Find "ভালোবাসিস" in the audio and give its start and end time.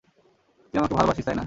0.95-1.25